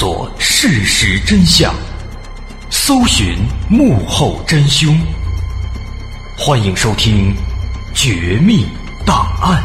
[0.00, 1.74] 索事实真相，
[2.70, 3.34] 搜寻
[3.68, 4.96] 幕后真凶。
[6.38, 7.34] 欢迎收听
[7.96, 8.64] 《绝密
[9.04, 9.60] 档案》。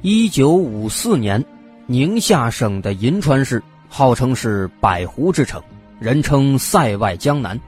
[0.00, 1.44] 一九五四年，
[1.86, 5.62] 宁夏省的银川市号称是百湖之城，
[6.00, 7.60] 人称塞外江南。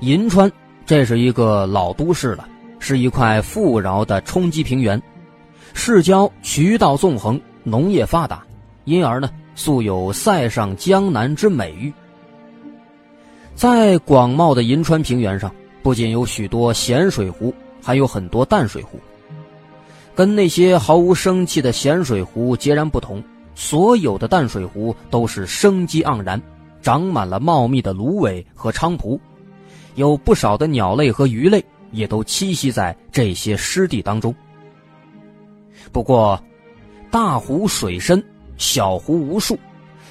[0.00, 0.50] 银川。
[0.86, 2.46] 这是一个老都市了，
[2.78, 5.00] 是一块富饶的冲积平原，
[5.72, 8.44] 市郊渠道纵横，农业发达，
[8.84, 11.90] 因而呢，素有“塞上江南”之美誉。
[13.54, 15.50] 在广袤的银川平原上，
[15.82, 19.00] 不仅有许多咸水湖，还有很多淡水湖。
[20.14, 26.40] 跟那些毫无生气的咸水湖截然不同，所有的淡水湖都是生机盎然，
[26.82, 29.18] 长满了茂密的芦苇和菖蒲。
[29.94, 34.34] 有不少的鸟类和鱼类也都栖息在这些湿地当中。
[35.92, 36.42] 不过，
[37.10, 38.22] 大湖水深，
[38.56, 39.58] 小湖无数，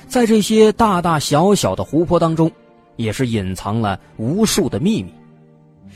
[0.08, 2.52] 在这些大大小小的湖泊当中，
[2.96, 5.14] 也是隐藏了无数的秘密。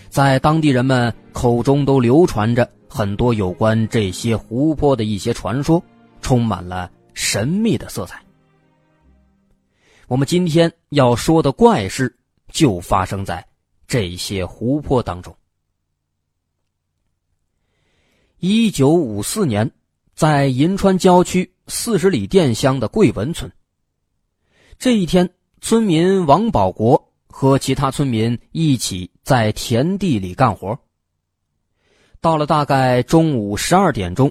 [0.09, 5.81] 在当地人们口中都流传着很多有关这些湖泊的一些传说，
[6.21, 8.21] 充满了神秘的色彩。
[10.07, 12.13] 我们今天要说的怪事，
[12.51, 13.45] 就发生在。
[13.87, 15.33] 这些湖泊当中，
[18.39, 19.71] 一九五四年，
[20.13, 23.49] 在银川郊区四十里店乡的桂文村，
[24.77, 25.29] 这一天，
[25.61, 30.77] 村民王保国和其他村民一起在田地里干活。
[32.19, 34.29] 到了大概中午十二点钟，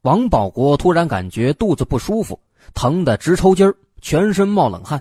[0.00, 2.40] 王保国突然感觉肚子不舒服，
[2.74, 5.00] 疼得直抽筋全身冒冷汗，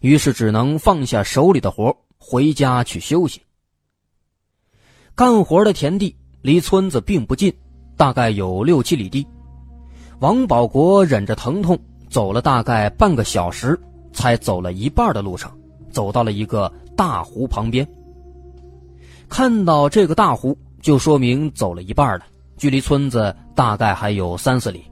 [0.00, 1.96] 于是只能放下手里的活
[2.32, 3.42] 回家去休息。
[5.14, 7.52] 干活的田地离村子并不近，
[7.94, 9.26] 大概有六七里地。
[10.18, 11.78] 王保国忍着疼痛
[12.08, 13.78] 走了大概半个小时，
[14.14, 15.52] 才走了一半的路程，
[15.90, 17.86] 走到了一个大湖旁边。
[19.28, 22.24] 看到这个大湖，就说明走了一半了，
[22.56, 24.82] 距离村子大概还有三四里。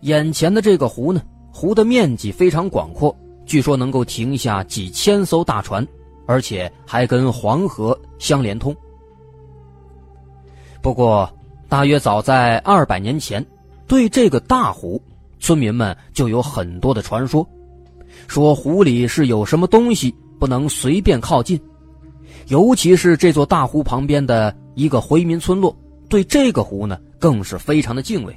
[0.00, 1.20] 眼前的这个湖呢，
[1.52, 3.14] 湖的面积非常广阔。
[3.46, 5.86] 据说能够停下几千艘大船，
[6.26, 8.74] 而且还跟黄河相连通。
[10.82, 11.32] 不过，
[11.68, 13.44] 大约早在二百年前，
[13.86, 15.00] 对这个大湖，
[15.38, 17.48] 村民们就有很多的传说，
[18.26, 21.58] 说湖里是有什么东西不能随便靠近。
[22.48, 25.76] 尤其是这座大湖旁边的一个回民村落，
[26.08, 28.36] 对这个湖呢更是非常的敬畏。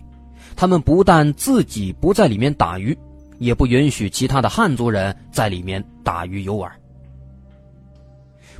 [0.55, 2.97] 他们不但自己不在里面打鱼。
[3.39, 6.71] 也不允许其他的汉族人在里面打鱼游玩。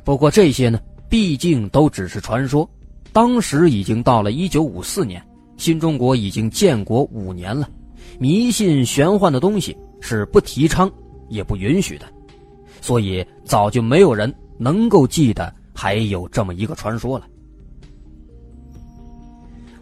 [0.02, 2.68] 不过这些呢，毕竟都只是传说。
[3.12, 5.20] 当时已经到了一九五四年，
[5.56, 7.68] 新中国已经建国五年了，
[8.18, 10.90] 迷信玄幻的东西是不提倡
[11.28, 12.06] 也不允许的，
[12.80, 17.26] 所以早就没有人能够记得还有这么一个传说了。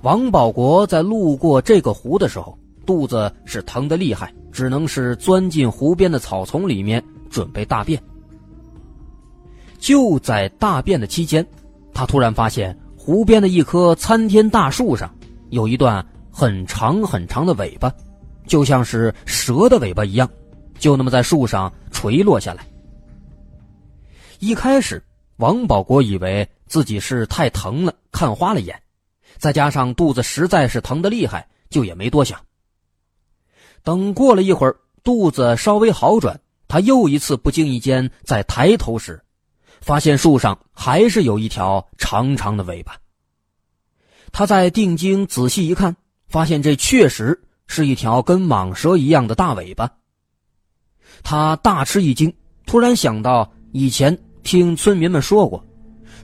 [0.00, 4.32] 王保国在路过这个湖的时候，肚子是疼得厉害。
[4.58, 8.02] 只能是钻进湖边的草丛里面准备大便。
[9.78, 11.46] 就在大便的期间，
[11.94, 15.14] 他突然发现湖边的一棵参天大树上
[15.50, 17.88] 有一段很长很长的尾巴，
[18.48, 20.28] 就像是蛇的尾巴一样，
[20.76, 22.66] 就那么在树上垂落下来。
[24.40, 25.00] 一开始，
[25.36, 28.76] 王保国以为自己是太疼了，看花了眼，
[29.36, 32.36] 再加上肚子实在是疼得厉害，就也没多想。
[33.88, 36.38] 等过了一会儿，肚子稍微好转，
[36.68, 39.18] 他又一次不经意间在抬头时，
[39.80, 42.94] 发现树上还是有一条长长的尾巴。
[44.30, 45.96] 他在定睛仔细一看，
[46.28, 49.90] 发现这确实是一条跟蟒蛇一样的大尾巴。
[51.22, 52.30] 他大吃一惊，
[52.66, 55.64] 突然想到以前听村民们说过，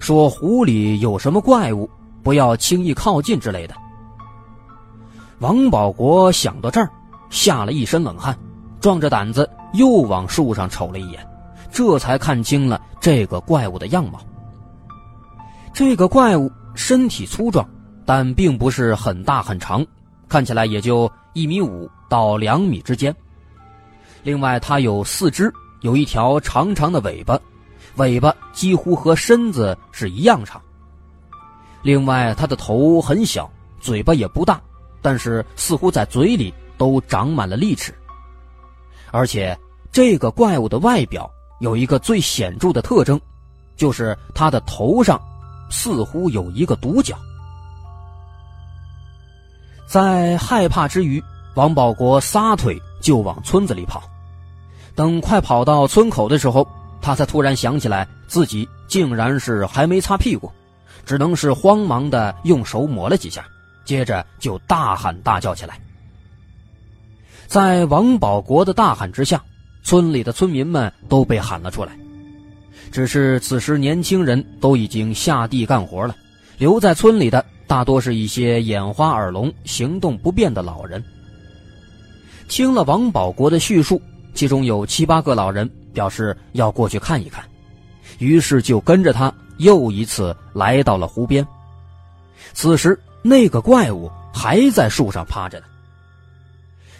[0.00, 1.88] 说湖里有什么怪物，
[2.22, 3.74] 不要轻易靠近之类的。
[5.38, 6.90] 王保国想到这儿。
[7.34, 8.38] 吓了一身冷汗，
[8.80, 11.26] 壮着胆子又往树上瞅了一眼，
[11.72, 14.20] 这才看清了这个怪物的样貌。
[15.72, 17.68] 这个怪物身体粗壮，
[18.06, 19.84] 但并不是很大很长，
[20.28, 23.12] 看起来也就一米五到两米之间。
[24.22, 27.36] 另外，它有四肢，有一条长长的尾巴，
[27.96, 30.62] 尾巴几乎和身子是一样长。
[31.82, 34.62] 另外，它的头很小，嘴巴也不大，
[35.02, 36.54] 但是似乎在嘴里。
[36.76, 37.94] 都长满了利齿，
[39.10, 39.58] 而且
[39.92, 41.30] 这个怪物的外表
[41.60, 43.20] 有一个最显著的特征，
[43.76, 45.20] 就是它的头上
[45.70, 47.16] 似乎有一个独角。
[49.86, 51.22] 在害怕之余，
[51.54, 54.02] 王保国撒腿就往村子里跑。
[54.96, 56.66] 等快跑到村口的时候，
[57.00, 60.50] 他才突然想起来自己竟然是还没擦屁股，
[61.04, 63.44] 只能是慌忙的用手抹了几下，
[63.84, 65.78] 接着就大喊大叫起来。
[67.54, 69.40] 在王保国的大喊之下，
[69.84, 71.96] 村里的村民们都被喊了出来。
[72.90, 76.16] 只是此时年轻人都已经下地干活了，
[76.58, 81.00] 留在村里的大多是一些眼花耳聋、行动不便的老人。
[82.48, 84.02] 听了王保国的叙述，
[84.34, 87.44] 其中有七八个老人表示要过去看一看，
[88.18, 91.46] 于是就跟着他又一次来到了湖边。
[92.52, 95.66] 此时，那个怪物还在树上趴着呢。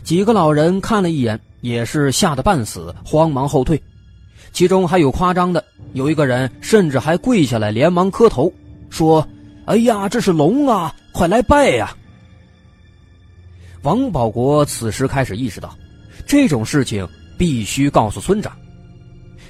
[0.05, 3.83] 几个老人看了一眼，也是吓得半死，慌忙后退。
[4.53, 5.65] 其中还有夸张的，
[5.95, 8.53] 有一个人甚至还跪下来，连忙磕头，
[8.91, 9.27] 说
[9.65, 11.97] ：“哎呀，这是龙啊，快来拜呀！”
[13.81, 15.75] 王保国此时开始意识到，
[16.27, 17.09] 这种事情
[17.39, 18.55] 必须告诉村长，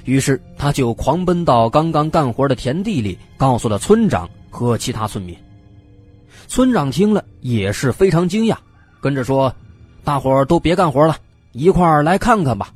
[0.05, 5.35] 于是他就狂奔到刚刚干活的田地里，告诉了村长和其他村民。
[6.47, 8.55] 村长听了也是非常惊讶，
[9.01, 9.53] 跟着说。
[10.05, 11.17] 大伙儿都别干活了，
[11.51, 12.71] 一块儿来看看吧。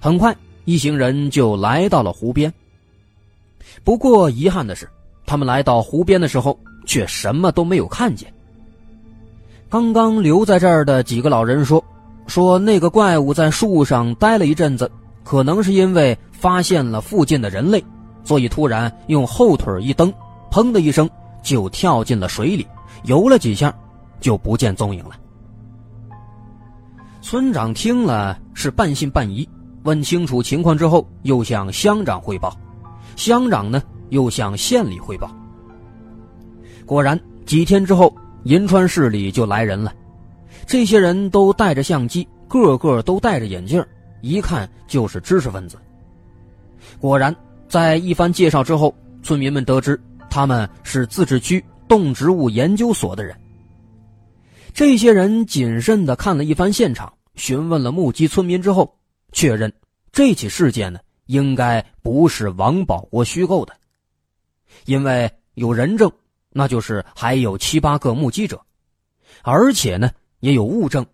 [0.00, 0.34] 很快，
[0.64, 2.52] 一行人就来到了湖边。
[3.84, 4.88] 不过，遗憾的是，
[5.26, 8.32] 他们来到湖边的时候，却什么都没有看见。
[9.68, 11.84] 刚刚留在这儿的几个老人说
[12.26, 14.90] ：“说那个怪物在树上待了一阵子，
[15.22, 17.84] 可能是因为发现了附近的人类，
[18.24, 20.10] 所以突然用后腿一蹬，
[20.50, 21.08] 砰的一声
[21.42, 22.66] 就跳进了水里，
[23.04, 23.74] 游了几下，
[24.18, 25.10] 就不见踪影了。”
[27.30, 29.46] 村长听了是半信半疑，
[29.82, 32.58] 问清楚情况之后，又向乡长汇报，
[33.16, 35.30] 乡长呢又向县里汇报。
[36.86, 39.92] 果然，几天之后，银川市里就来人了，
[40.66, 43.84] 这些人都带着相机，个个都戴着眼镜，
[44.22, 45.76] 一看就是知识分子。
[46.98, 47.36] 果然，
[47.68, 53.36] 在一番介绍之后，村民们得知他们是自治区动植物研究所的人。
[54.72, 57.12] 这些人谨慎地看了一番现场。
[57.38, 58.98] 询问了目击村民之后，
[59.32, 59.72] 确认
[60.12, 63.74] 这起事件呢应该不是王保国虚构的，
[64.84, 66.12] 因为有人证，
[66.50, 68.60] 那就是还有七八个目击者，
[69.42, 71.06] 而且呢也有物证，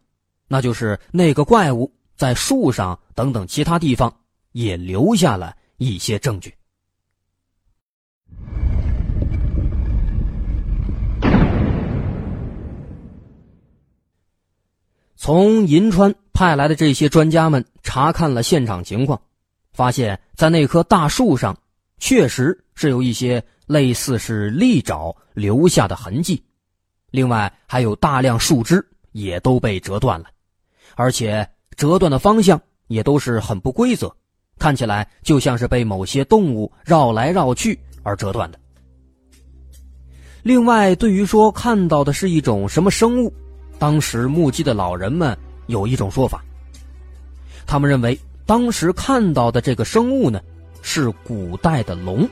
[0.49, 4.12] 那就是那个怪物在树上等等其他地方
[4.53, 6.55] 也留下了一些证据。
[15.25, 19.19] 从银川派来的这些专家们查看了现场情况，
[19.73, 21.56] 发现，在那棵大树上，
[21.97, 26.44] 确实是有一些类似是利爪留下的痕迹，
[27.11, 30.26] 另外还有大量树枝也都被折断了，
[30.94, 34.15] 而且折断的方向也都是很不规则，
[34.58, 38.60] 看起来就像是被某些动物绕来绕去而折断的。
[40.43, 43.32] 另外，对于说看到的是一种什么生物？
[43.84, 45.36] 当时目击的老人们
[45.67, 46.43] 有一种说法，
[47.67, 50.41] 他们认为当时看到的这个生物呢
[50.81, 52.26] 是古代的龙，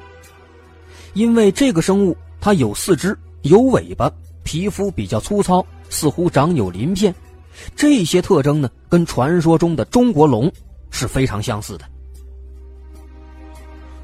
[1.12, 4.11] 因为这个生物它有四肢、有尾巴，
[4.42, 7.14] 皮肤比较粗糙，似乎长有鳞片，
[7.76, 10.50] 这些特征呢跟传说中的中国龙
[10.90, 11.85] 是非常相似的。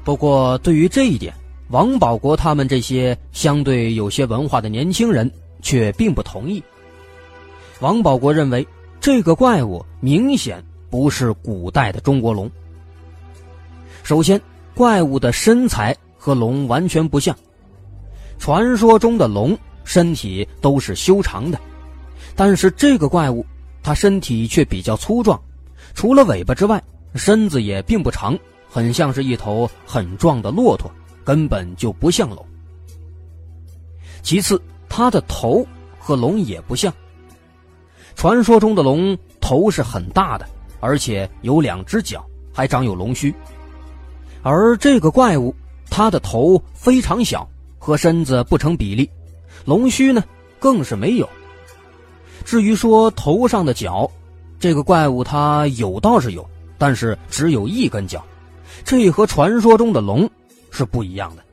[0.03, 1.33] 不过，对于这一点，
[1.69, 5.27] 王保国他们这些相对有些文化的年轻人
[5.63, 6.63] 却并不同意。
[7.79, 8.67] 王保国认为，
[8.99, 12.49] 这个怪物明显不是古代的中国龙。
[14.03, 14.39] 首先，
[14.75, 17.35] 怪物的身材和龙完全不像。
[18.37, 21.59] 传说中的龙身体都是修长的，
[22.35, 23.45] 但是这个怪物
[23.81, 25.41] 它身体却比较粗壮，
[25.93, 26.81] 除了尾巴之外，
[27.15, 28.37] 身子也并不长，
[28.69, 30.91] 很像是一头很壮的骆驼，
[31.23, 32.45] 根本就不像龙。
[34.21, 35.65] 其次，它的头
[35.97, 36.93] 和龙也不像。
[38.19, 40.45] 传说中的龙头是很大的，
[40.81, 42.21] 而且有两只脚，
[42.53, 43.33] 还长有龙须。
[44.43, 45.55] 而这个怪物，
[45.89, 47.47] 它的头非常小，
[47.77, 49.09] 和身子不成比例，
[49.63, 50.21] 龙须呢
[50.59, 51.29] 更是没有。
[52.43, 54.11] 至于说头上的角，
[54.59, 56.45] 这个怪物它有倒是有，
[56.77, 58.21] 但是只有一根脚，
[58.83, 60.29] 这和传说中的龙
[60.71, 61.43] 是不一样的。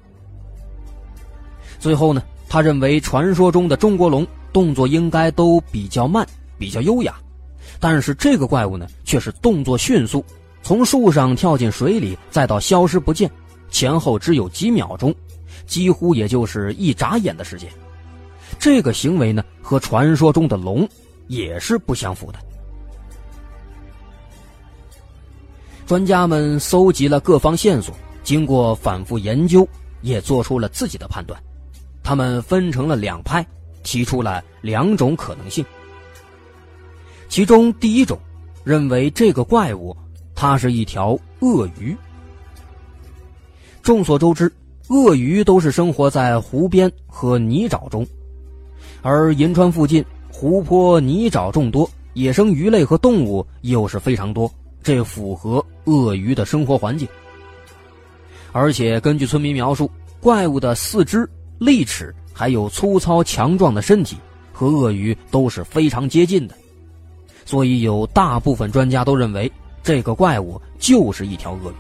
[1.79, 6.27] 最后呢，他认为传说中的中国龙动作应该都比较慢。
[6.59, 7.15] 比较优雅，
[7.79, 10.25] 但是这个怪物呢，却是动作迅速，
[10.63, 13.31] 从树上跳进水里，再到消失不见，
[13.71, 15.15] 前后只有几秒钟，
[15.67, 17.71] 几乎也就是一眨眼的时间。
[18.59, 20.89] 这个行为呢，和传说中的龙
[21.27, 22.39] 也是不相符的。
[25.87, 27.95] 专家们搜集了各方线索，
[28.25, 29.69] 经过反复研究，
[30.03, 31.41] 也做出了自己的判断。
[32.03, 33.47] 他们分成了两派，
[33.83, 35.65] 提出了两种可能性。
[37.29, 38.19] 其中第一种，
[38.65, 39.97] 认为这个怪物
[40.35, 41.97] 它是一条鳄鱼。
[43.83, 44.53] 众所周知，
[44.89, 48.07] 鳄鱼都是生活在湖边和泥沼中，
[49.03, 54.51] 而银川附近湖泊、泥沼众多，野生鱼类和动物又是非常多。
[54.83, 57.09] 这符合鳄鱼的生活环境，
[58.53, 59.91] 而且根据村民描述，
[60.21, 61.29] 怪物的四肢、
[61.59, 64.17] 利齿还有粗糙强壮的身体，
[64.53, 66.55] 和鳄鱼都是非常接近的，
[67.47, 69.51] 所以有大部分专家都认为
[69.83, 71.75] 这个怪物就是一条鳄鱼。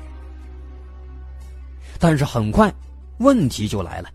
[1.98, 2.72] 但是很快，
[3.18, 4.08] 问题就来了：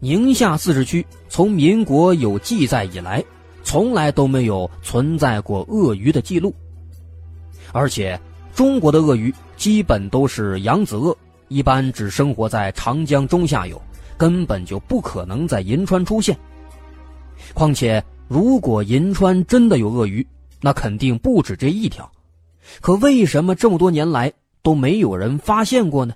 [0.00, 3.24] 宁夏自治区从民国有记载以来，
[3.64, 6.54] 从来都没有存在过鳄鱼的记录。
[7.72, 8.20] 而且，
[8.54, 11.16] 中国的鳄鱼基本都是扬子鳄，
[11.48, 13.80] 一般只生活在长江中下游，
[14.16, 16.36] 根本就不可能在银川出现。
[17.54, 20.26] 况且，如果银川真的有鳄鱼，
[20.60, 22.10] 那肯定不止这一条。
[22.80, 24.32] 可为什么这么多年来
[24.62, 26.14] 都没有人发现过呢？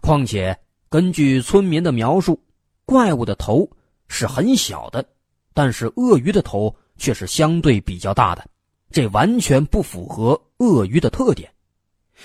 [0.00, 0.58] 况且，
[0.88, 2.38] 根据村民的描述，
[2.84, 3.68] 怪物的头
[4.08, 5.04] 是很小的，
[5.54, 8.46] 但是鳄鱼的头却是相对比较大的。
[8.90, 11.50] 这完全不符合鳄鱼的特点，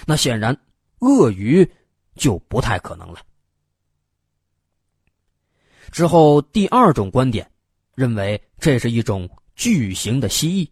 [0.06, 0.56] 那显然
[1.00, 1.66] 鳄鱼
[2.16, 3.22] 就不太可能了。
[5.90, 7.50] 之后第二种观点
[7.96, 10.70] 认为这是一种巨型的蜥蜴。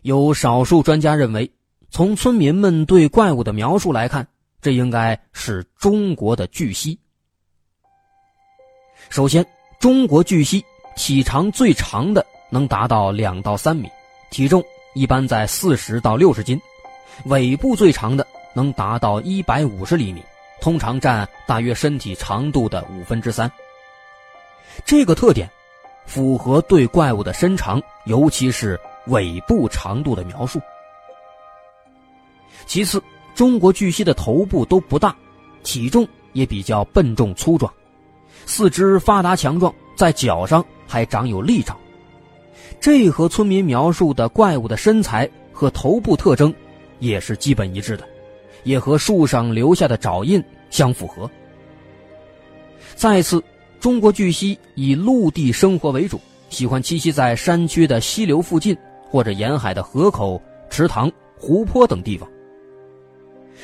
[0.00, 1.52] 有少数专家认为，
[1.90, 4.26] 从村民们对怪物的描述来看，
[4.62, 6.98] 这应该是中国的巨蜥。
[9.10, 9.44] 首先，
[9.78, 10.64] 中国巨蜥
[10.96, 13.90] 体长最长的能达到两到三米。
[14.30, 14.62] 体重
[14.94, 16.58] 一般在四十到六十斤，
[17.24, 20.22] 尾部最长的能达到一百五十厘米，
[20.60, 23.50] 通常占大约身体长度的五分之三。
[24.84, 25.50] 这个特点
[26.10, 28.76] 符合对怪物的身长，尤其是
[29.06, 30.60] 尾部长度的描述。
[32.66, 33.00] 其次，
[33.32, 35.14] 中国巨蜥的头部都不大，
[35.62, 37.72] 体重也比较笨重粗壮，
[38.44, 41.76] 四肢发达强壮，在脚上还长有利爪。
[42.80, 46.52] 这和村民描述的怪物的身材和头部特征
[46.98, 48.04] 也是基本一致的，
[48.64, 51.30] 也和树上留下的爪印相符合。
[52.96, 53.40] 再次，
[53.80, 56.20] 中国巨蜥以陆地生活为主，
[56.50, 58.76] 喜欢栖息在山区的溪流附近
[59.08, 62.28] 或者沿海的河口、池塘、湖泊等地方。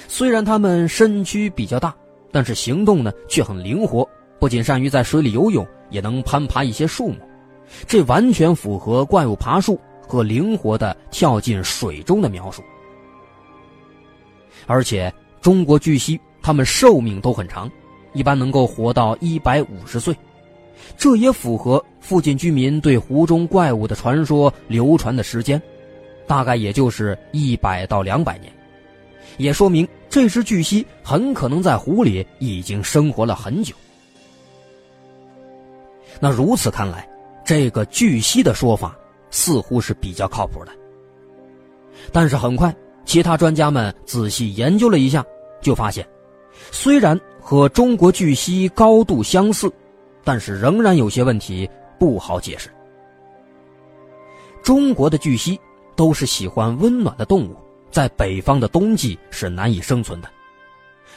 [0.08, 1.94] 虽然它们身躯比较大，
[2.32, 4.08] 但是行动呢却很灵活，
[4.38, 7.16] 不仅善于在水里游泳，也能攀爬一些树木。
[7.87, 12.62] 这完全符合怪物爬树和灵活的跳进水中的描述，
[14.66, 17.70] 而且中国巨蜥它们寿命都很长，
[18.16, 20.16] 一般能够活到一百五十岁，
[20.96, 25.61] 这也符合附近居民对湖中怪物的传说流传的时间，
[26.26, 28.50] 大概也就是一百到两百年，
[29.37, 33.75] 也说明这只巨蜥很可能在湖里已经生活了很久。
[36.18, 37.06] 那如此看来。
[37.49, 38.99] 这个巨蜥的说法
[39.30, 40.73] 似乎是比较靠谱的，
[42.11, 45.25] 但是很快，其他专家们仔细研究了一下，
[45.61, 46.04] 就发现，
[46.73, 47.16] 虽然
[47.49, 49.73] 和中国巨蜥高度相似，
[50.25, 52.69] 但是仍然有些问题不好解释。
[54.65, 55.57] 中国的巨蜥
[55.95, 57.55] 都是喜欢温暖的动物，
[57.93, 60.29] 在北方的冬季是难以生存的，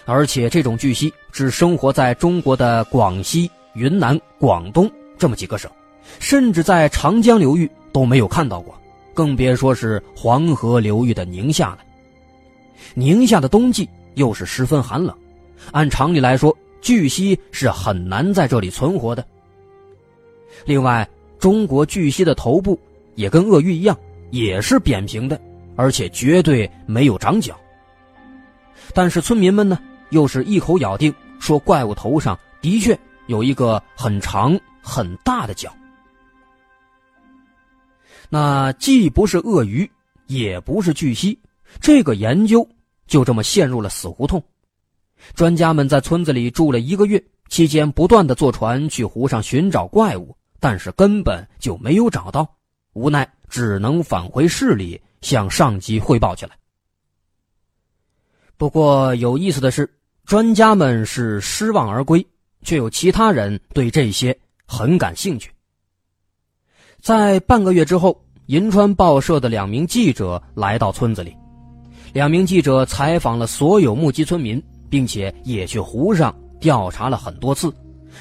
[0.05, 5.67] 而且这种巨蜥只生活在中国的广西、云南、广东这么几个省。
[6.19, 8.79] 甚至在长江流域都没有看到过，
[9.15, 11.79] 更别说是黄河流域的宁夏了。
[12.93, 15.17] 宁夏的冬季又是十分寒冷，
[15.71, 19.25] 按常理来说，巨蜥是很难在这里存活的。
[20.65, 22.79] 另外，中国巨蜥的头部
[23.15, 23.97] 也跟鳄鱼一样，
[24.31, 25.39] 也是扁平的，
[25.75, 27.57] 而且绝对没有长角。
[28.93, 32.97] 但是村民们呢，又是一口咬定说，怪物头上的确
[33.27, 35.71] 有一个很长很大的角。
[38.29, 39.89] 那既不是鳄鱼，
[40.27, 41.37] 也不是巨蜥，
[41.79, 42.67] 这个研究
[43.07, 44.43] 就这么陷入了死胡同。
[45.33, 52.47] 专家们在村子里住了一个月，期间不断的坐船去湖上寻找怪物，但是根本就没有找到，
[52.93, 56.51] 无奈只能返回市里向上级汇报去了。
[58.57, 59.89] 不过有意思的是，
[60.25, 62.25] 专家们是失望而归，
[62.61, 65.49] 却有其他人对这些很感兴趣。
[67.01, 71.33] 在半个月之后，银川报社的两名记者来到村子里，
[72.11, 77.73] 两名记者采访了所有目击村民，并且也去湖上调查了很多次，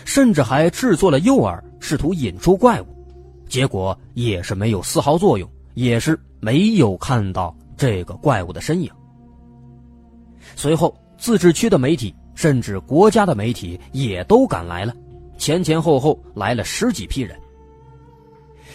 [0.04, 2.86] 甚至还制作了诱饵，试图引出怪物，
[3.48, 8.90] 结果也是没有丝毫作用，也是没有看到这个怪物的身影。
[10.54, 14.94] 随后，自治区的媒体甚至国家的媒体也都赶来了，
[15.36, 17.36] 前前后后来了十几批人。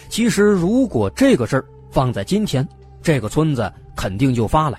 [0.08, 2.66] 其实，如果这个事儿放在今天，
[3.02, 4.78] 这个村子肯定就发了，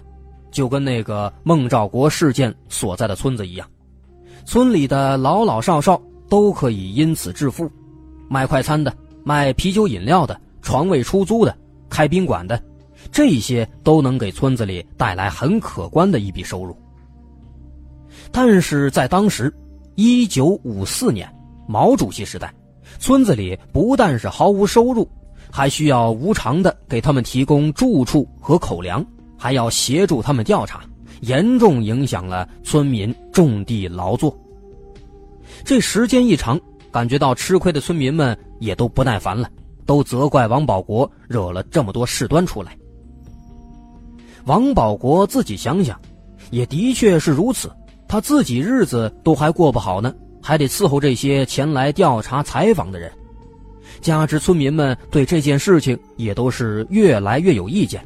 [0.55, 3.69] 就跟那个孟兆国事件所在的村子一样，
[4.45, 7.69] 村里的老老少少都可以因此致富，
[8.29, 8.95] 卖快餐的、
[9.25, 11.53] 卖啤酒饮料的、床位出租的、
[11.89, 12.57] 开宾馆的，
[13.11, 16.73] 这些都能给村子里带来很可观的一笔收入。
[18.31, 19.53] 但是在当时，
[19.95, 21.29] 一九五四年
[21.67, 22.53] 毛主席时代。
[22.97, 25.05] 村子里不但是毫无收入，
[25.51, 29.05] 还需要无偿的给他们提供住处和口粮，
[29.45, 30.81] 还要协助他们调查，
[31.21, 34.35] 严重影响了村民种地劳作。
[35.63, 36.59] 这时间一长，
[36.91, 39.47] 感觉到吃亏的村民们也都不耐烦了，
[39.85, 42.75] 都责怪王保国惹了这么多事端出来。
[44.45, 46.01] 王保国自己想想，
[46.49, 47.71] 也的确是如此，
[48.07, 50.11] 他自己日子都还过不好呢。
[50.41, 53.11] 还得伺候这些前来调查采访的人，
[54.01, 58.03] 加之村民们对这件事情也都是越来越有意见，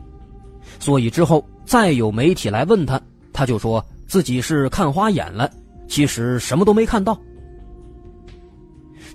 [0.80, 3.00] 所以之后再有媒体来问他，
[3.32, 5.52] 他就说自己是看花眼了，
[5.88, 7.20] 其实什么都没看到。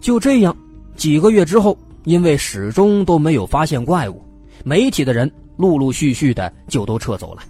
[0.01, 0.57] 就这样，
[0.97, 4.23] 几个月之后，因为始终都没有发现怪物，
[4.63, 7.43] 媒体的人陆陆续续的就都撤走了。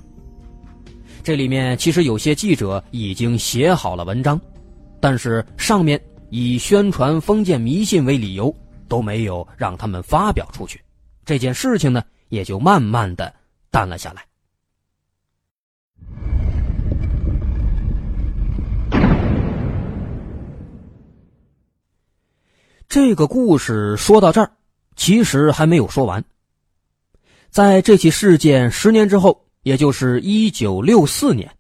[1.22, 4.40] 这里面其实有些记者已经写好了文章。
[5.00, 6.00] 但是上面
[6.30, 8.54] 以宣传封建迷信为理由，
[8.88, 10.80] 都没有让他们发表出去，
[11.26, 13.30] 这件事情呢，也就慢慢的
[13.74, 14.24] 淡了下来。
[22.88, 24.52] 这个故事说到这儿，
[24.94, 26.24] 其实还没有说完。
[27.50, 31.50] 在这起事件十年之后，也就是一九六四年，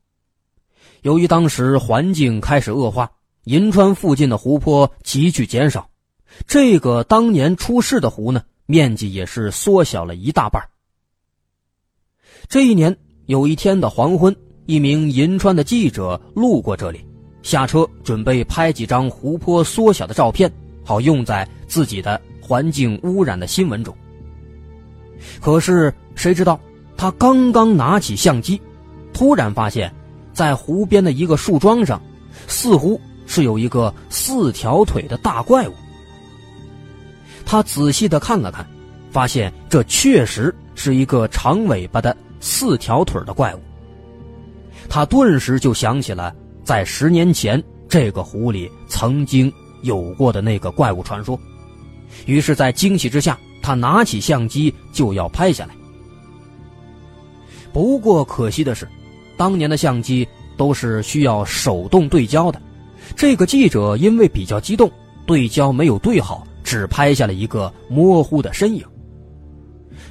[1.02, 3.10] 由于当时环境开始恶化。
[3.42, 5.90] 银川附近的湖泊急剧减少，
[6.46, 10.73] 这个当年出事的湖呢，面积也是缩小了一大半。
[12.48, 12.94] 这一年
[13.26, 14.34] 有一天的黄昏，
[14.66, 17.04] 一名银川的记者路过这里，
[17.42, 20.50] 下车准备拍几张湖泊缩小的照片，
[20.84, 23.94] 好用在自己的环境污染的新闻中。
[25.40, 26.60] 可是谁知道，
[26.96, 28.60] 他刚刚拿起相机，
[29.12, 29.92] 突然发现，
[30.32, 32.00] 在湖边的一个树桩上，
[32.46, 33.00] 似乎。
[33.26, 35.72] 是有一个四条腿的大怪物。
[37.46, 38.64] 他仔细的看了看，
[39.10, 43.58] 发现这确实是一个长尾巴的四条腿的怪物。
[44.86, 51.40] 他顿时就想起了在十年前这个湖里曾经有过的那个怪物传说，
[52.26, 55.74] 于是，在惊喜之下，他拿起相机就要拍下来。
[57.72, 58.86] 不过可惜的是，
[59.38, 60.28] 当年的相机
[60.58, 62.60] 都是需要手动对焦的。
[63.16, 64.90] 这个记者因为比较激动，
[65.24, 68.84] 对焦没有对好，只拍下了一个模糊的身影。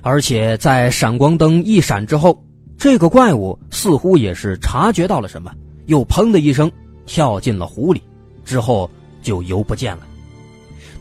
[0.03, 2.45] 而且在闪光灯一闪之后，
[2.77, 5.51] 这个怪物似乎也是察觉到了什么，
[5.85, 6.69] 又砰的一声
[7.05, 8.01] 跳进了湖里，
[8.43, 8.89] 之后
[9.21, 10.05] 就游不见了。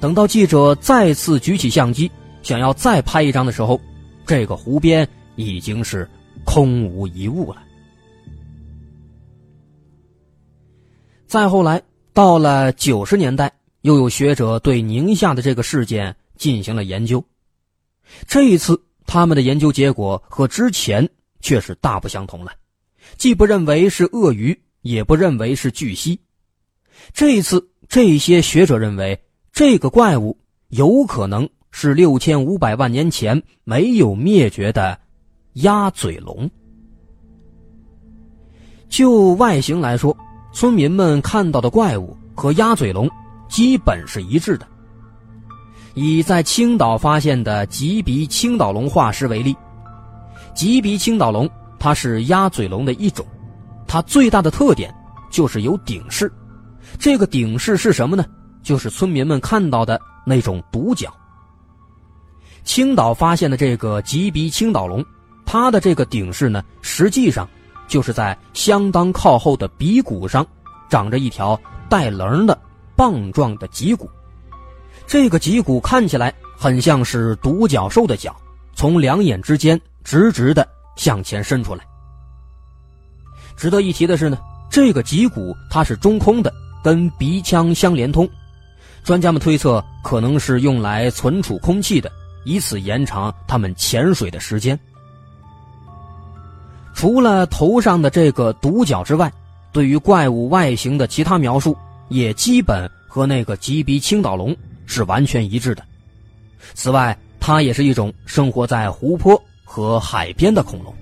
[0.00, 2.10] 等到记者再次举起相机，
[2.42, 3.80] 想要再拍一张的时候，
[4.24, 6.08] 这个湖边已经是
[6.44, 7.62] 空无一物了。
[11.26, 17.24] 再后来，到了九十年代，又有学者对宁夏的这个事件进行了研究。
[18.26, 21.08] 这一次，他们的研究结果和之前
[21.40, 22.52] 却是大不相同了，
[23.16, 26.20] 既不认为是鳄鱼，也不认为是巨蜥。
[27.12, 29.20] 这一次，这些学者认为，
[29.52, 30.38] 这个怪物
[30.68, 34.98] 有可能是六千五百万年前没有灭绝的
[35.54, 36.48] 鸭嘴龙。
[38.88, 40.16] 就外形来说，
[40.52, 43.10] 村民们看到的怪物和鸭嘴龙
[43.48, 44.68] 基本是一致的。
[45.94, 49.56] 以在青岛发现的棘鼻青岛龙化石为例，
[50.54, 53.26] 棘鼻青岛龙它是鸭嘴龙的一种，
[53.86, 54.94] 它最大的特点
[55.30, 56.32] 就是有顶饰。
[56.98, 58.24] 这个顶饰是什么呢？
[58.62, 61.12] 就是村民们看到的那种独角。
[62.64, 65.04] 青岛发现的这个棘鼻青岛龙，
[65.44, 67.48] 它的这个顶饰呢，实际上。
[67.88, 70.46] 就是在相当靠后的鼻骨上，
[70.88, 72.58] 长着一条带棱的
[72.96, 74.08] 棒状的脊骨。
[75.06, 78.34] 这个脊骨看起来很像是独角兽的角，
[78.74, 81.84] 从两眼之间直直的向前伸出来。
[83.56, 84.38] 值得一提的是呢，
[84.70, 88.28] 这个脊骨它是中空的，跟鼻腔相连通。
[89.04, 92.10] 专家们推测，可能是用来存储空气的，
[92.44, 94.78] 以此延长它们潜水的时间。
[96.94, 99.32] 除了头上的这个独角之外，
[99.72, 101.76] 对于怪物外形的其他描述，
[102.08, 104.56] 也基本和那个棘鼻青岛龙
[104.86, 105.84] 是完全一致的。
[106.74, 110.94] 此外，它也是一种生活在湖泊和海边的恐龙。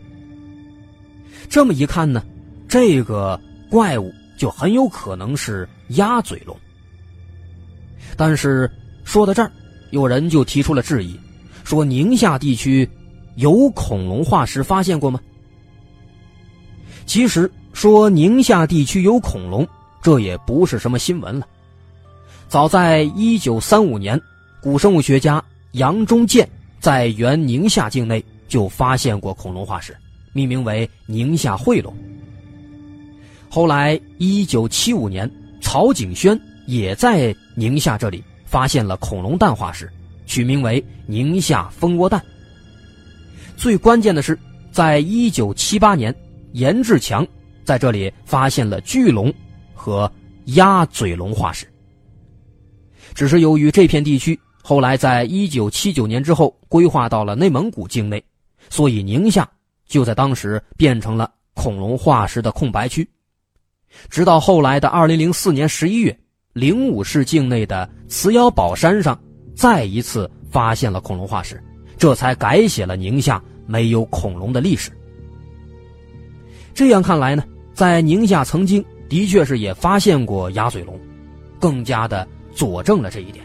[1.49, 2.25] 这么一看呢，
[2.69, 6.57] 这个怪物就很有可能是鸭嘴龙。
[8.17, 8.71] 但是
[9.05, 9.51] 说到这儿，
[9.91, 11.19] 有人就提出了质疑，
[11.65, 12.89] 说宁夏地区
[13.37, 15.21] 有恐龙化石发现过吗？
[17.07, 19.67] 其实说宁夏地区有恐龙，
[20.01, 21.47] 这也不是什么新闻了。
[22.51, 24.21] 早在一九三五年，
[24.61, 29.97] 古生物学家杨忠建在原宁夏境内就发现过恐龙化石，
[30.33, 31.95] 命名为宁夏喙龙。
[33.49, 35.31] 后来一九七五年，
[35.63, 36.39] 曹景轩。
[36.67, 39.91] 也在宁夏这里发现了恐龙蛋化石，
[40.25, 42.23] 取名为宁夏蜂窝蛋。
[43.57, 44.39] 最关键的是，
[44.71, 46.15] 在一九七八年，
[46.53, 47.27] 严志强
[47.65, 49.33] 在这里发现了巨龙
[49.75, 50.11] 和
[50.47, 51.67] 鸭嘴龙化石。
[53.15, 58.23] 只是由于这片地区后来在一九七九年之后规划到了内蒙古境内，
[58.69, 59.49] 所以宁夏
[59.87, 63.09] 就在当时变成了恐龙化石的空白区。
[64.09, 66.17] 直到后来的二零零四年十一月。
[66.53, 69.17] 灵武市境内的磁窑宝山上，
[69.55, 71.63] 再一次发现了恐龙化石，
[71.97, 74.91] 这才改写了宁夏没有恐龙的历史。
[76.75, 80.99] 这样看来呢，在宁夏曾经的确是也发现过鸭嘴龙，
[81.61, 83.45] 更加的佐证了这一点。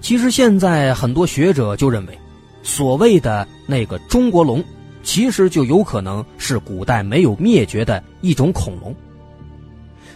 [0.00, 2.18] 其实现在很多学者就认为，
[2.62, 4.62] 所谓的那个中国龙，
[5.02, 8.94] 其实就有可能是古代没有灭绝的一种恐龙。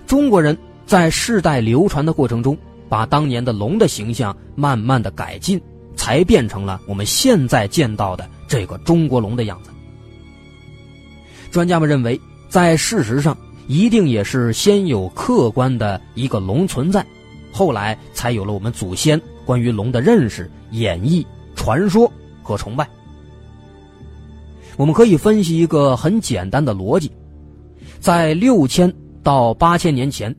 [0.06, 2.56] 中国人在世代流传的过程中，
[2.88, 5.60] 把当年的龙的形象慢慢的改进，
[5.96, 9.70] 才变成了我们现在见到的这个中国龙的样子。
[11.50, 13.36] 专家们认为，在事实上，
[13.66, 17.04] 一定也是先有客观的一个龙存在，
[17.52, 21.24] 后来才有了我们祖先关于龙的认识、演绎、
[21.54, 22.10] 传说
[22.42, 22.88] 和崇拜。
[24.76, 27.10] 我们可以分析一个很简单的逻辑，
[27.98, 28.92] 在六千。
[29.22, 30.32] 到八千年前，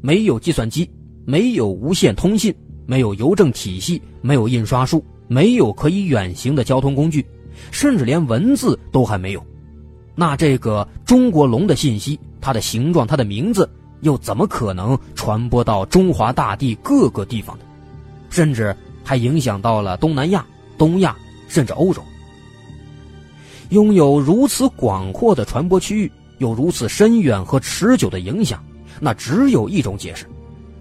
[0.00, 0.90] 没有计算机，
[1.24, 2.52] 没有无线通信，
[2.86, 7.24] 没有邮政体系，没有印刷术，没有可以远行的交通工具，
[7.70, 9.40] 甚至连文字都还没有。
[10.16, 13.66] 那这个中国龙的信息，它的形状，它的名字，
[14.00, 17.64] 又怎么可能传播到中华大地各个地方呢？
[18.28, 20.44] 甚至还影响到了东南亚、
[20.76, 21.16] 东亚，
[21.48, 22.02] 甚至欧洲。
[23.70, 26.12] 拥有如此广阔的传播区域。
[26.38, 28.60] 有如此深远和持久的影响，
[28.98, 30.26] 那只有一种解释，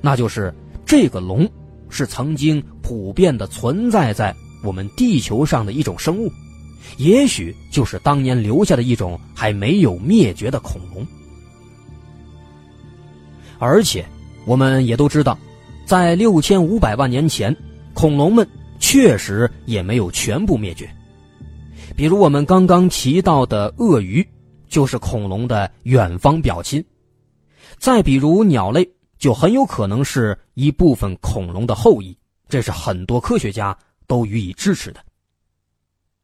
[0.02, 0.52] 那就是
[0.88, 1.48] 这个龙
[1.88, 6.32] 是曾经普遍的存在在我们地球上的一种生物，
[6.98, 11.06] 也许就是当年留下的一种还没有灭绝的恐龙。
[13.62, 14.04] 而且，
[14.46, 15.38] 我们也都知道，
[15.86, 17.56] 在六千五百万年前，
[17.94, 18.46] 恐龙们
[18.80, 20.90] 确实也没有全部灭绝，
[21.96, 24.28] 比如我们刚刚提到的鳄鱼。
[24.72, 26.82] 就是恐龙的远方表亲，
[27.78, 35.02] 再比如鸟类，就很有可能是一部分恐龙的后裔，这是很多科学家都予以支持的。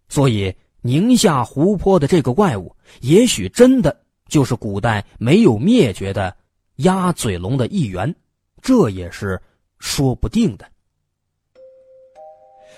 [0.07, 6.33] 所以，宁夏湖泊的这个怪物，也许真的就是古代没有灭绝的
[6.77, 8.13] 鸭嘴龙的一员，
[8.61, 9.39] 这也是
[9.79, 10.65] 说不定的。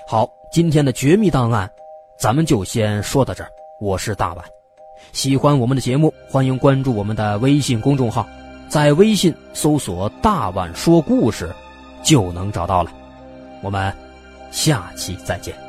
[0.08, 1.70] 好，今天的绝密档案，
[2.20, 3.50] 咱们就先说到这儿。
[3.82, 4.46] 我是大碗。
[5.12, 8.28] 喜欢我们的节目，欢迎关注我们的微信公众号，
[8.68, 11.54] 在微信搜索“大碗说故事”，
[12.04, 12.92] 就能找到了。
[13.62, 13.94] 我们
[14.52, 15.69] 下期再见。